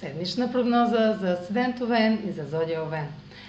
[0.00, 3.06] Седмична прогноза за Седент Овен и за Зодия Овен.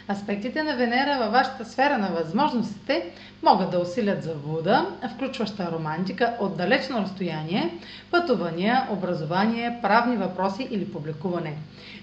[0.09, 3.05] Аспектите на Венера във вашата сфера на възможностите
[3.43, 7.77] могат да усилят завуда, включваща романтика от далечно разстояние,
[8.11, 11.53] пътувания, образование, правни въпроси или публикуване.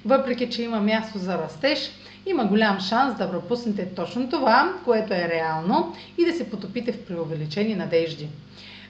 [0.04, 1.90] Въпреки, че има място за растеж,
[2.26, 7.04] има голям шанс да пропуснете точно това, което е реално и да се потопите в
[7.04, 8.28] преувеличени надежди.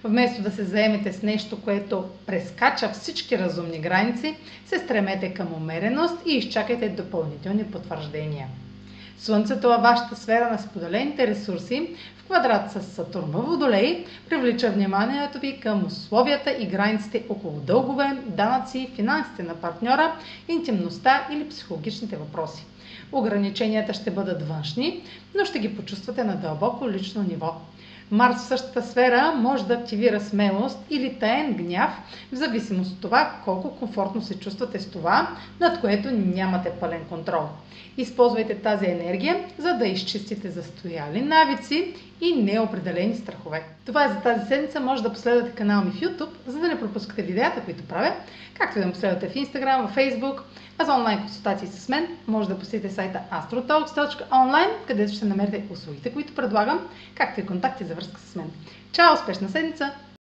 [0.05, 6.15] Вместо да се заемете с нещо, което прескача всички разумни граници, се стремете към умереност
[6.27, 8.49] и изчакайте допълнителни потвърждения.
[9.19, 15.41] Слънцето във вашата сфера на споделените ресурси в квадрат с Сатурн в Водолей привлича вниманието
[15.41, 20.15] ви към условията и границите около дългове, данъци, финансите на партньора,
[20.49, 22.65] интимността или психологичните въпроси.
[23.13, 25.03] Ограниченията ще бъдат външни,
[25.39, 27.55] но ще ги почувствате на дълбоко лично ниво.
[28.11, 31.91] Марс в същата сфера може да активира смелост или таен гняв,
[32.33, 35.29] в зависимост от това колко комфортно се чувствате с това,
[35.61, 37.49] над което нямате пълен контрол.
[37.97, 43.63] Използвайте тази енергия, за да изчистите застояли навици и неопределени страхове.
[43.87, 44.81] Това е за тази седмица.
[44.81, 48.13] Може да последвате канала ми в YouTube, за да не пропускате видеята, които правя,
[48.59, 50.41] както и да ме последвате в Instagram, в Facebook,
[50.79, 56.13] а за онлайн консултации с мен може да посетите сайта astrotalks.online, където ще намерите услугите,
[56.13, 58.51] които предлагам, както и контакти за връзка с мен.
[58.93, 59.15] Чао!
[59.15, 59.95] Успешна седмица!